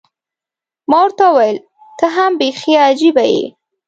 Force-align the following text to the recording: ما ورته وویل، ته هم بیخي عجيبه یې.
ما 0.89 0.97
ورته 1.03 1.23
وویل، 1.29 1.57
ته 1.99 2.05
هم 2.15 2.31
بیخي 2.41 2.73
عجيبه 2.87 3.25
یې. 3.33 3.45